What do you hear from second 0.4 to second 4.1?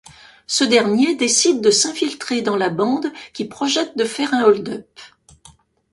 Ce dernier décide de s'infiltrer dans la bande qui projette de